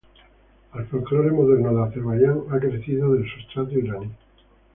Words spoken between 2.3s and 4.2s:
ha crecido del sustrato iraní.